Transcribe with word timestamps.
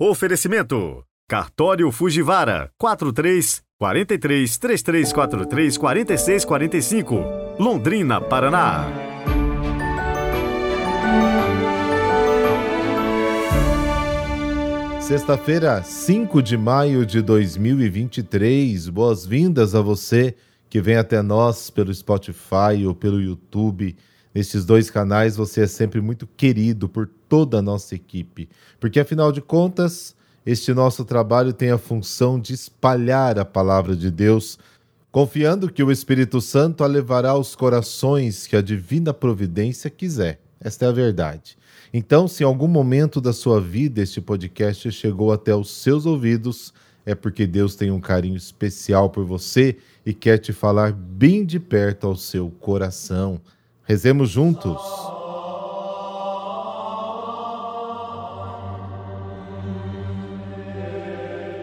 Oferecimento: 0.00 1.04
Cartório 1.28 1.92
Fujivara 1.92 2.68
43 2.76 3.62
43 3.78 4.58
3343 4.58 5.78
4645, 5.78 7.14
Londrina, 7.60 8.20
Paraná. 8.20 8.86
Sexta-feira, 15.00 15.80
5 15.84 16.42
de 16.42 16.56
maio 16.56 17.06
de 17.06 17.22
2023. 17.22 18.88
Boas-vindas 18.88 19.76
a 19.76 19.80
você 19.80 20.34
que 20.68 20.80
vem 20.80 20.96
até 20.96 21.22
nós 21.22 21.70
pelo 21.70 21.94
Spotify 21.94 22.84
ou 22.84 22.96
pelo 22.96 23.20
YouTube. 23.20 23.94
Nesses 24.34 24.64
dois 24.64 24.90
canais 24.90 25.36
você 25.36 25.60
é 25.60 25.66
sempre 25.68 26.00
muito 26.00 26.26
querido 26.26 26.88
por 26.88 27.08
toda 27.34 27.58
a 27.58 27.62
nossa 27.62 27.96
equipe, 27.96 28.48
porque 28.78 29.00
afinal 29.00 29.32
de 29.32 29.40
contas, 29.40 30.14
este 30.46 30.72
nosso 30.72 31.04
trabalho 31.04 31.52
tem 31.52 31.72
a 31.72 31.76
função 31.76 32.38
de 32.38 32.54
espalhar 32.54 33.40
a 33.40 33.44
palavra 33.44 33.96
de 33.96 34.08
Deus, 34.08 34.56
confiando 35.10 35.68
que 35.68 35.82
o 35.82 35.90
Espírito 35.90 36.40
Santo 36.40 36.84
a 36.84 36.86
levará 36.86 37.30
aos 37.30 37.56
corações 37.56 38.46
que 38.46 38.54
a 38.54 38.62
divina 38.62 39.12
providência 39.12 39.90
quiser. 39.90 40.38
Esta 40.60 40.84
é 40.84 40.88
a 40.88 40.92
verdade. 40.92 41.58
Então, 41.92 42.28
se 42.28 42.44
em 42.44 42.46
algum 42.46 42.68
momento 42.68 43.20
da 43.20 43.32
sua 43.32 43.60
vida 43.60 44.00
este 44.00 44.20
podcast 44.20 44.92
chegou 44.92 45.32
até 45.32 45.52
os 45.56 45.72
seus 45.72 46.06
ouvidos, 46.06 46.72
é 47.04 47.16
porque 47.16 47.48
Deus 47.48 47.74
tem 47.74 47.90
um 47.90 48.00
carinho 48.00 48.36
especial 48.36 49.10
por 49.10 49.24
você 49.24 49.76
e 50.06 50.14
quer 50.14 50.38
te 50.38 50.52
falar 50.52 50.92
bem 50.92 51.44
de 51.44 51.58
perto 51.58 52.06
ao 52.06 52.14
seu 52.14 52.48
coração. 52.60 53.40
Rezemos 53.82 54.30
juntos. 54.30 55.23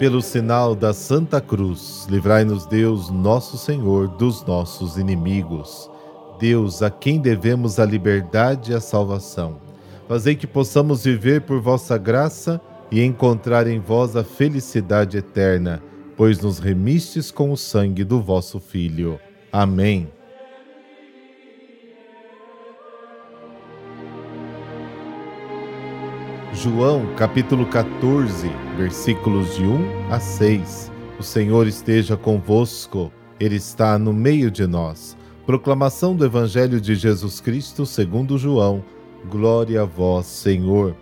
Pelo 0.02 0.20
sinal 0.20 0.74
da 0.74 0.94
Santa 0.94 1.40
Cruz, 1.40 2.08
livrai-nos 2.10 2.66
Deus, 2.66 3.12
nosso 3.12 3.56
Senhor, 3.56 4.08
dos 4.08 4.44
nossos 4.44 4.98
inimigos. 4.98 5.92
Deus, 6.40 6.82
a 6.82 6.90
quem 6.90 7.20
devemos 7.20 7.80
a 7.80 7.86
liberdade 7.86 8.72
e 8.72 8.74
a 8.74 8.82
salvação. 8.82 9.62
Fazei 10.08 10.34
que 10.34 10.48
possamos 10.48 11.04
viver 11.04 11.42
por 11.42 11.62
vossa 11.62 12.00
graça 12.00 12.60
e 12.90 13.04
encontrar 13.04 13.68
em 13.68 13.80
vós 13.80 14.16
a 14.16 14.24
felicidade 14.24 15.20
eterna, 15.20 15.84
pois 16.18 16.42
nos 16.42 16.58
remistes 16.58 17.30
com 17.30 17.52
o 17.52 17.56
sangue 17.56 18.04
do 18.04 18.20
vosso 18.20 18.60
Filho. 18.60 19.20
Amém. 19.54 20.10
João 26.62 27.16
capítulo 27.16 27.66
14, 27.66 28.48
versículos 28.78 29.56
de 29.56 29.64
1 29.64 30.12
a 30.12 30.20
6. 30.20 30.92
O 31.18 31.24
Senhor 31.24 31.66
esteja 31.66 32.16
convosco, 32.16 33.12
Ele 33.40 33.56
está 33.56 33.98
no 33.98 34.14
meio 34.14 34.52
de 34.52 34.68
nós. 34.68 35.18
Proclamação 35.44 36.16
do 36.16 36.24
Evangelho 36.24 36.80
de 36.80 36.94
Jesus 36.94 37.42
Cristo 37.42 37.84
segundo 37.84 38.38
João. 38.38 38.84
Glória 39.28 39.82
a 39.82 39.86
vós, 39.86 40.28
Senhor. 40.28 40.96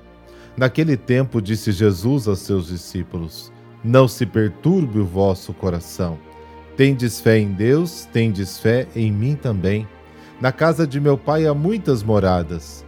Naquele 0.56 0.96
tempo 0.96 1.42
disse 1.42 1.74
Jesus 1.74 2.26
aos 2.30 2.40
seus 2.40 2.68
discípulos: 2.68 3.52
Não 3.84 4.08
se 4.08 4.26
perturbe 4.26 5.00
o 5.00 5.06
vosso 5.06 5.54
coração. 5.54 6.18
Tendes 6.78 7.20
fé 7.20 7.38
em 7.38 7.52
Deus, 7.52 8.08
tendes 8.14 8.58
fé 8.58 8.88
em 8.96 9.12
mim 9.12 9.36
também. 9.36 9.86
Na 10.40 10.54
casa 10.54 10.88
de 10.88 11.02
meu 11.02 11.18
pai 11.18 11.46
há 11.46 11.54
muitas 11.54 12.02
moradas. 12.02 12.88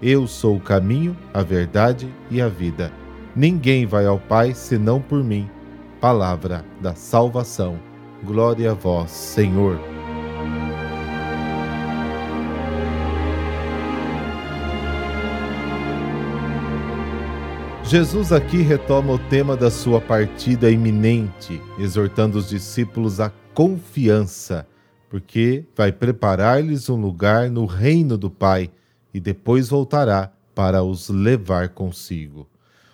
eu 0.00 0.26
sou 0.26 0.56
o 0.56 0.60
caminho, 0.60 1.16
a 1.34 1.42
verdade 1.42 2.08
e 2.30 2.40
a 2.40 2.48
vida. 2.48 2.92
Ninguém 3.34 3.86
vai 3.86 4.06
ao 4.06 4.18
Pai 4.18 4.54
senão 4.54 5.00
por 5.00 5.22
mim. 5.22 5.48
Palavra 6.00 6.64
da 6.80 6.94
salvação. 6.94 7.78
Glória 8.24 8.70
a 8.70 8.74
vós, 8.74 9.10
Senhor. 9.10 9.78
Jesus 17.84 18.32
aqui 18.32 18.58
retoma 18.58 19.14
o 19.14 19.18
tema 19.18 19.56
da 19.56 19.70
sua 19.70 20.00
partida 20.00 20.70
iminente, 20.70 21.60
exortando 21.78 22.36
os 22.36 22.48
discípulos 22.48 23.18
à 23.18 23.32
confiança, 23.54 24.68
porque 25.08 25.64
vai 25.74 25.90
preparar-lhes 25.90 26.90
um 26.90 27.00
lugar 27.00 27.48
no 27.48 27.64
reino 27.64 28.18
do 28.18 28.30
Pai 28.30 28.70
e 29.12 29.20
depois 29.20 29.68
voltará 29.68 30.32
para 30.54 30.82
os 30.82 31.08
levar 31.08 31.70
consigo. 31.70 32.48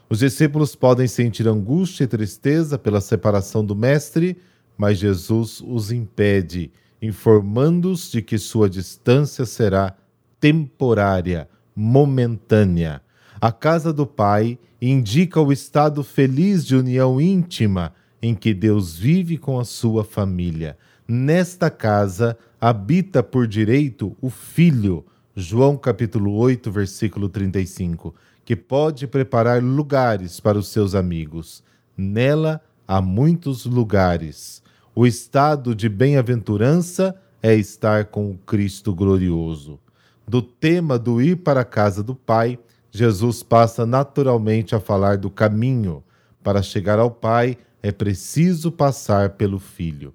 Os 0.08 0.18
discípulos 0.18 0.76
podem 0.76 1.06
sentir 1.06 1.48
angústia 1.48 2.04
e 2.04 2.06
tristeza 2.06 2.78
pela 2.78 3.00
separação 3.00 3.64
do 3.64 3.74
Mestre, 3.74 4.36
mas 4.76 4.98
Jesus 4.98 5.62
os 5.66 5.90
impede, 5.90 6.70
informando-os 7.00 8.10
de 8.10 8.20
que 8.20 8.38
sua 8.38 8.68
distância 8.68 9.46
será 9.46 9.96
temporária, 10.38 11.48
momentânea. 11.74 13.00
A 13.40 13.50
casa 13.50 13.92
do 13.92 14.06
Pai 14.06 14.58
indica 14.80 15.40
o 15.40 15.52
estado 15.52 16.04
feliz 16.04 16.64
de 16.64 16.76
união 16.76 17.20
íntima 17.20 17.92
em 18.20 18.34
que 18.34 18.54
Deus 18.54 18.96
vive 18.96 19.36
com 19.36 19.58
a 19.58 19.64
sua 19.64 20.04
família. 20.04 20.76
Nesta 21.06 21.70
casa 21.70 22.38
habita 22.60 23.22
por 23.22 23.46
direito 23.46 24.16
o 24.20 24.30
Filho, 24.30 25.04
João 25.36 25.76
capítulo 25.76 26.32
8, 26.36 26.70
versículo 26.70 27.28
35, 27.28 28.14
que 28.44 28.54
pode 28.54 29.08
preparar 29.08 29.60
lugares 29.60 30.38
para 30.38 30.56
os 30.56 30.68
seus 30.68 30.94
amigos. 30.94 31.60
Nela 31.96 32.60
há 32.86 33.02
muitos 33.02 33.66
lugares. 33.66 34.62
O 34.94 35.04
estado 35.04 35.74
de 35.74 35.88
bem-aventurança 35.88 37.20
é 37.42 37.52
estar 37.52 38.04
com 38.04 38.30
o 38.30 38.38
Cristo 38.38 38.94
glorioso. 38.94 39.80
Do 40.24 40.40
tema 40.40 40.96
do 41.00 41.20
ir 41.20 41.38
para 41.38 41.62
a 41.62 41.64
casa 41.64 42.00
do 42.00 42.14
Pai, 42.14 42.56
Jesus 42.92 43.42
passa 43.42 43.84
naturalmente 43.84 44.76
a 44.76 44.78
falar 44.78 45.18
do 45.18 45.30
caminho. 45.30 46.04
Para 46.44 46.62
chegar 46.62 47.00
ao 47.00 47.10
Pai, 47.10 47.58
é 47.82 47.90
preciso 47.90 48.70
passar 48.70 49.30
pelo 49.30 49.58
Filho. 49.58 50.14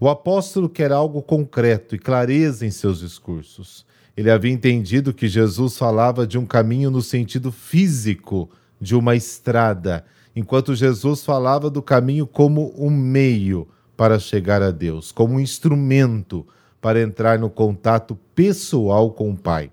O 0.00 0.08
apóstolo 0.08 0.70
quer 0.70 0.90
algo 0.90 1.20
concreto 1.20 1.94
e 1.94 1.98
clareza 1.98 2.64
em 2.64 2.70
seus 2.70 3.00
discursos. 3.00 3.84
Ele 4.16 4.30
havia 4.30 4.52
entendido 4.52 5.12
que 5.12 5.28
Jesus 5.28 5.76
falava 5.76 6.26
de 6.26 6.38
um 6.38 6.46
caminho 6.46 6.90
no 6.90 7.02
sentido 7.02 7.50
físico, 7.50 8.48
de 8.80 8.94
uma 8.94 9.16
estrada, 9.16 10.04
enquanto 10.36 10.74
Jesus 10.74 11.24
falava 11.24 11.68
do 11.68 11.82
caminho 11.82 12.26
como 12.26 12.72
um 12.76 12.90
meio 12.90 13.66
para 13.96 14.18
chegar 14.18 14.62
a 14.62 14.70
Deus, 14.70 15.10
como 15.10 15.34
um 15.34 15.40
instrumento 15.40 16.46
para 16.80 17.00
entrar 17.00 17.38
no 17.38 17.48
contato 17.48 18.18
pessoal 18.34 19.10
com 19.10 19.30
o 19.30 19.36
Pai. 19.36 19.70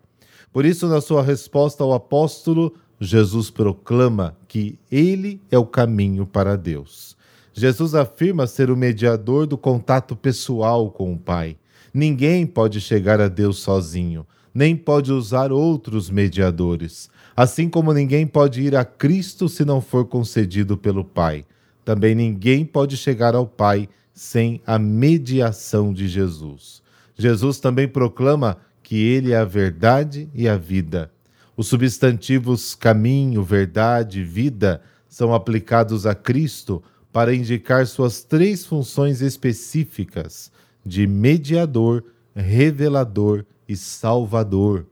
Por 0.53 0.65
isso, 0.65 0.87
na 0.87 1.01
sua 1.01 1.21
resposta 1.21 1.83
ao 1.83 1.93
apóstolo, 1.93 2.73
Jesus 2.99 3.49
proclama 3.49 4.37
que 4.47 4.77
ele 4.91 5.41
é 5.49 5.57
o 5.57 5.65
caminho 5.65 6.25
para 6.25 6.55
Deus. 6.55 7.17
Jesus 7.53 7.95
afirma 7.95 8.47
ser 8.47 8.69
o 8.69 8.77
mediador 8.77 9.45
do 9.45 9.57
contato 9.57 10.15
pessoal 10.15 10.89
com 10.89 11.13
o 11.13 11.17
Pai. 11.17 11.57
Ninguém 11.93 12.45
pode 12.45 12.79
chegar 12.79 13.19
a 13.19 13.27
Deus 13.27 13.59
sozinho, 13.59 14.25
nem 14.53 14.75
pode 14.75 15.11
usar 15.11 15.51
outros 15.51 16.09
mediadores. 16.09 17.09
Assim 17.35 17.67
como 17.67 17.93
ninguém 17.93 18.25
pode 18.25 18.61
ir 18.61 18.75
a 18.75 18.85
Cristo 18.85 19.49
se 19.49 19.65
não 19.65 19.81
for 19.81 20.05
concedido 20.05 20.77
pelo 20.77 21.03
Pai. 21.03 21.45
Também 21.83 22.15
ninguém 22.15 22.63
pode 22.63 22.95
chegar 22.95 23.35
ao 23.35 23.45
Pai 23.45 23.89
sem 24.13 24.61
a 24.65 24.79
mediação 24.79 25.93
de 25.93 26.07
Jesus. 26.07 26.81
Jesus 27.17 27.59
também 27.59 27.87
proclama 27.87 28.57
que 28.81 28.95
Ele 28.95 29.33
é 29.33 29.37
a 29.37 29.45
verdade 29.45 30.29
e 30.33 30.47
a 30.47 30.57
vida. 30.57 31.11
Os 31.57 31.67
substantivos 31.67 32.73
caminho, 32.73 33.43
verdade, 33.43 34.23
vida 34.23 34.81
são 35.09 35.33
aplicados 35.33 36.05
a 36.05 36.15
Cristo 36.15 36.81
para 37.11 37.35
indicar 37.35 37.85
suas 37.85 38.23
três 38.23 38.65
funções 38.65 39.21
específicas 39.21 40.51
de 40.85 41.07
mediador, 41.07 42.03
revelador 42.35 43.45
e 43.67 43.75
salvador. 43.75 44.85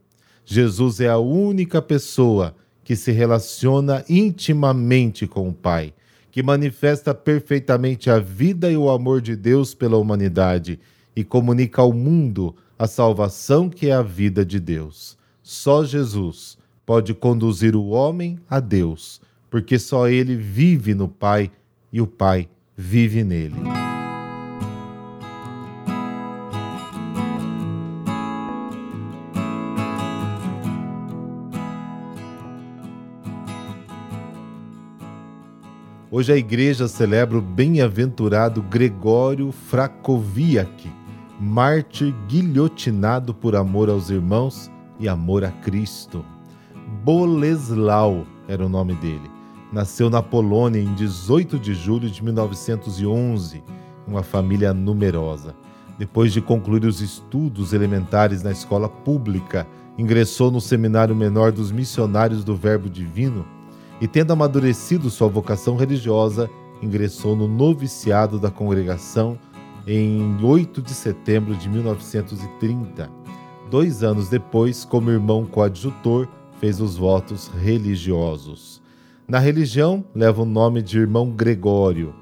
Jesus 0.46 1.00
é 1.00 1.08
a 1.08 1.18
única 1.18 1.82
pessoa 1.82 2.56
que 2.84 2.96
se 2.96 3.12
relaciona 3.12 4.04
intimamente 4.10 5.28
com 5.28 5.48
o 5.50 5.54
Pai, 5.54 5.94
que 6.32 6.42
manifesta 6.42 7.14
perfeitamente 7.14 8.10
a 8.10 8.18
vida 8.20 8.72
e 8.72 8.78
o 8.78 8.90
amor 8.90 9.22
de 9.22 9.36
Deus 9.36 9.74
pela 9.74 9.98
humanidade 9.98 10.80
e 11.16 11.24
comunica 11.24 11.82
ao 11.82 11.94
mundo 11.94 12.56
a 12.78 12.88
salvação 12.88 13.70
que 13.70 13.90
é 13.90 13.94
a 13.94 14.02
vida 14.02 14.46
de 14.46 14.60
Deus. 14.60 15.18
Só 15.44 15.84
Jesus 15.84 16.58
pode 16.86 17.14
conduzir 17.14 17.76
o 17.76 17.90
homem 17.90 18.40
a 18.50 18.60
Deus, 18.60 19.22
porque 19.50 19.78
só 19.78 20.08
ele 20.08 20.36
vive 20.36 20.96
no 20.96 21.08
Pai 21.08 21.52
e 21.92 22.02
o 22.02 22.08
Pai 22.08 22.48
vive 22.76 23.24
nele. 23.24 23.99
Hoje 36.12 36.34
a 36.34 36.36
igreja 36.36 36.88
celebra 36.88 37.38
o 37.38 37.42
bem-aventurado 37.42 38.64
Gregório 38.64 39.52
Fracoviac, 39.52 40.92
mártir 41.40 42.16
guilhotinado 42.28 43.32
por 43.32 43.56
amor 43.56 43.92
aos 43.92 44.10
irmãos 44.10 44.72
e 45.00 45.08
amor 45.08 45.44
a 45.44 45.52
Cristo. 45.52 46.26
Boleslau 47.04 48.26
era 48.48 48.66
o 48.66 48.70
nome 48.70 48.96
dele. 48.96 49.30
Nasceu 49.72 50.10
na 50.10 50.24
Polônia 50.24 50.82
em 50.82 50.96
18 50.96 51.60
de 51.60 51.76
julho 51.76 52.10
de 52.10 52.24
1911, 52.24 53.62
uma 54.08 54.24
família 54.24 54.74
numerosa. 54.74 55.56
Depois 56.00 56.34
de 56.34 56.42
concluir 56.42 56.86
os 56.86 57.02
estudos 57.02 57.72
elementares 57.72 58.42
na 58.42 58.52
escola 58.52 58.90
pública, 58.90 59.68
ingressou 59.96 60.50
no 60.50 60.60
Seminário 60.60 61.16
Menor 61.16 61.52
dos 61.52 61.72
Missionários 61.72 62.44
do 62.44 62.56
Verbo 62.56 62.90
Divino 62.90 63.46
e, 64.02 64.08
tendo 64.08 64.32
amadurecido 64.32 65.10
sua 65.10 65.28
vocação 65.28 65.76
religiosa, 65.76 66.50
ingressou 66.82 67.36
no 67.36 67.48
noviciado 67.48 68.40
da 68.40 68.50
congregação 68.50 69.38
em 69.86 70.38
8 70.44 70.82
de 70.82 70.94
setembro 70.94 71.56
de 71.56 71.68
1930. 71.68 73.10
Dois 73.70 74.04
anos 74.04 74.30
depois, 74.30 74.86
como 74.86 75.12
irmão 75.12 75.46
coadjutor, 75.46 76.28
fez 76.60 76.80
os 76.82 76.98
votos 76.98 77.50
religiosos. 77.60 78.82
Na 79.28 79.40
religião, 79.40 80.04
leva 80.14 80.42
o 80.42 80.46
nome 80.46 80.82
de 80.82 80.98
irmão 80.98 81.30
Gregório. 81.32 82.14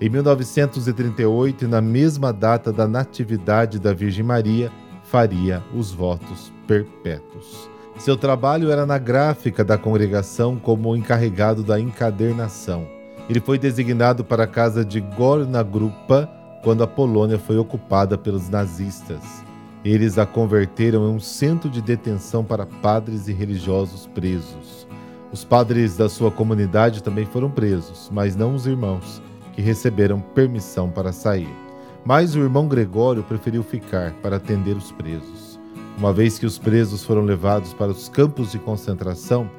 Em 0.00 0.08
1938, 0.08 1.66
na 1.68 1.80
mesma 1.80 2.32
data 2.32 2.72
da 2.72 2.86
Natividade 2.86 3.78
da 3.78 3.92
Virgem 3.92 4.24
Maria, 4.24 4.70
faria 5.04 5.62
os 5.74 5.92
votos 5.92 6.52
perpétuos. 6.66 7.68
Seu 7.98 8.16
trabalho 8.16 8.70
era 8.70 8.86
na 8.86 8.96
gráfica 8.96 9.64
da 9.64 9.76
congregação 9.76 10.56
como 10.56 10.94
encarregado 10.94 11.64
da 11.64 11.80
encadernação. 11.80 12.86
Ele 13.28 13.40
foi 13.40 13.58
designado 13.58 14.24
para 14.24 14.44
a 14.44 14.46
casa 14.46 14.84
de 14.84 15.00
Gorna 15.00 15.64
Grupa 15.64 16.30
quando 16.62 16.84
a 16.84 16.86
Polônia 16.86 17.40
foi 17.40 17.58
ocupada 17.58 18.16
pelos 18.16 18.48
nazistas. 18.48 19.44
Eles 19.84 20.16
a 20.16 20.24
converteram 20.24 21.08
em 21.08 21.14
um 21.16 21.20
centro 21.20 21.68
de 21.68 21.82
detenção 21.82 22.44
para 22.44 22.64
padres 22.64 23.26
e 23.26 23.32
religiosos 23.32 24.06
presos. 24.06 24.86
Os 25.32 25.44
padres 25.44 25.96
da 25.96 26.08
sua 26.08 26.30
comunidade 26.30 27.02
também 27.02 27.26
foram 27.26 27.50
presos, 27.50 28.08
mas 28.12 28.36
não 28.36 28.54
os 28.54 28.64
irmãos, 28.64 29.20
que 29.52 29.60
receberam 29.60 30.20
permissão 30.20 30.88
para 30.88 31.12
sair. 31.12 31.52
Mas 32.04 32.36
o 32.36 32.40
irmão 32.40 32.68
Gregório 32.68 33.24
preferiu 33.24 33.62
ficar 33.62 34.12
para 34.22 34.36
atender 34.36 34.76
os 34.76 34.92
presos. 34.92 35.47
Uma 35.98 36.12
vez 36.12 36.38
que 36.38 36.46
os 36.46 36.58
presos 36.58 37.02
foram 37.02 37.22
levados 37.22 37.74
para 37.74 37.90
os 37.90 38.08
campos 38.08 38.52
de 38.52 38.58
concentração, 38.60 39.50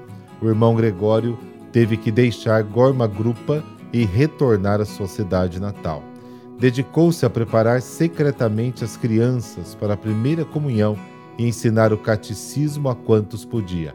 o 0.41 0.47
irmão 0.47 0.73
Gregório 0.73 1.37
teve 1.69 1.97
que 1.97 2.09
deixar 2.09 2.63
Gorma 2.63 3.05
Grupa 3.07 3.61
e 3.91 4.05
retornar 4.05 4.79
à 4.79 4.85
sua 4.85 5.05
cidade 5.05 5.59
natal. 5.59 6.01
Dedicou-se 6.57 7.25
a 7.25 7.29
preparar 7.29 7.81
secretamente 7.81 8.85
as 8.85 8.95
crianças 8.95 9.75
para 9.75 9.95
a 9.95 9.97
primeira 9.97 10.45
comunhão 10.45 10.97
e 11.37 11.45
ensinar 11.45 11.91
o 11.91 11.97
catecismo 11.97 12.87
a 12.87 12.95
quantos 12.95 13.43
podia, 13.43 13.93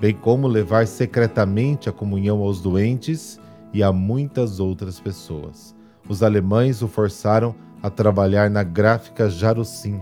bem 0.00 0.14
como 0.14 0.46
levar 0.46 0.86
secretamente 0.86 1.88
a 1.88 1.92
comunhão 1.92 2.40
aos 2.40 2.60
doentes 2.60 3.40
e 3.74 3.82
a 3.82 3.92
muitas 3.92 4.60
outras 4.60 5.00
pessoas. 5.00 5.74
Os 6.08 6.22
alemães 6.22 6.82
o 6.82 6.88
forçaram 6.88 7.52
a 7.82 7.90
trabalhar 7.90 8.48
na 8.48 8.62
gráfica 8.62 9.28
Jarocin, 9.28 10.00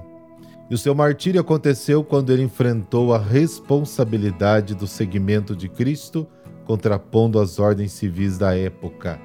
e 0.71 0.75
o 0.75 0.79
seu 0.79 0.95
martírio 0.95 1.41
aconteceu 1.41 2.05
quando 2.05 2.31
ele 2.31 2.43
enfrentou 2.43 3.15
a 3.15 3.19
responsabilidade 3.19 4.75
do 4.75 4.87
seguimento 4.87 5.57
de 5.57 5.67
Cristo, 5.69 6.27
contrapondo 6.65 7.41
as 7.41 7.59
ordens 7.59 7.93
civis 7.93 8.37
da 8.37 8.55
época. 8.55 9.19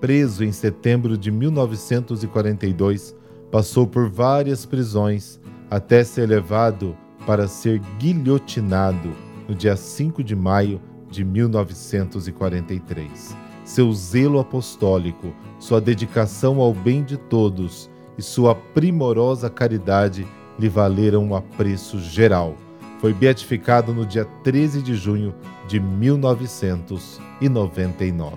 Preso 0.00 0.42
em 0.44 0.50
setembro 0.50 1.16
de 1.16 1.30
1942, 1.30 3.14
passou 3.50 3.86
por 3.86 4.10
várias 4.10 4.66
prisões 4.66 5.40
até 5.70 6.02
ser 6.02 6.26
levado 6.26 6.96
para 7.26 7.46
ser 7.46 7.78
guilhotinado 7.98 9.12
no 9.48 9.54
dia 9.54 9.76
5 9.76 10.24
de 10.24 10.34
maio 10.34 10.80
de 11.10 11.24
1943. 11.24 13.36
Seu 13.64 13.92
zelo 13.92 14.40
apostólico, 14.40 15.32
sua 15.58 15.80
dedicação 15.80 16.60
ao 16.60 16.74
bem 16.74 17.02
de 17.04 17.16
todos 17.16 17.88
e 18.16 18.22
sua 18.22 18.54
primorosa 18.54 19.48
caridade 19.48 20.26
lhe 20.58 20.68
valeram 20.68 21.24
um 21.24 21.34
apreço 21.34 21.98
geral. 22.00 22.54
Foi 23.00 23.14
beatificado 23.14 23.94
no 23.94 24.04
dia 24.04 24.26
13 24.42 24.82
de 24.82 24.96
junho 24.96 25.32
de 25.68 25.78
1999. 25.78 28.36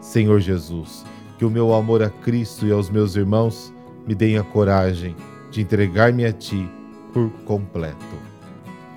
Senhor 0.00 0.40
Jesus, 0.40 1.04
que 1.38 1.44
o 1.44 1.50
meu 1.50 1.72
amor 1.72 2.02
a 2.02 2.10
Cristo 2.10 2.66
e 2.66 2.72
aos 2.72 2.90
meus 2.90 3.14
irmãos 3.14 3.72
me 4.06 4.14
deem 4.14 4.38
a 4.38 4.42
coragem 4.42 5.14
de 5.50 5.60
entregar-me 5.60 6.24
a 6.24 6.32
Ti 6.32 6.66
por 7.12 7.28
completo. 7.44 8.16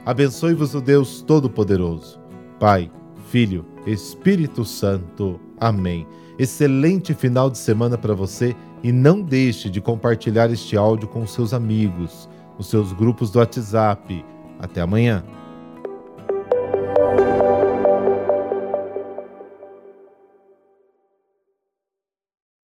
Abençoe-vos 0.05 0.73
o 0.73 0.79
Deus 0.81 1.21
Todo-Poderoso, 1.21 2.17
Pai, 2.59 2.89
Filho, 3.29 3.63
Espírito 3.85 4.65
Santo. 4.65 5.39
Amém. 5.59 6.07
Excelente 6.37 7.13
final 7.13 7.49
de 7.49 7.57
semana 7.57 7.97
para 7.97 8.13
você 8.13 8.53
e 8.83 8.91
não 8.91 9.21
deixe 9.21 9.69
de 9.69 9.79
compartilhar 9.81 10.51
este 10.51 10.77
áudio 10.77 11.07
com 11.07 11.25
seus 11.25 11.53
amigos 11.53 12.29
nos 12.57 12.67
seus 12.67 12.93
grupos 12.93 13.31
do 13.31 13.39
WhatsApp. 13.39 14.25
Até 14.59 14.81
amanhã. 14.81 15.23